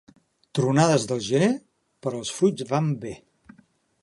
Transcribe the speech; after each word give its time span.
Tronades 0.59 1.05
del 1.11 1.21
gener 1.27 1.51
per 2.07 2.15
als 2.15 2.35
fruits 2.39 2.69
van 2.75 2.93
bé. 3.05 3.17